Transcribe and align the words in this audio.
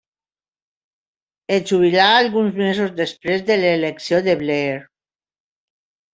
Es 1.57 1.61
jubilà 1.71 2.05
alguns 2.13 2.57
mesos 2.63 2.95
després 3.01 3.45
de 3.51 3.59
l'elecció 3.67 4.23
de 4.31 4.37
Blair. 4.43 4.81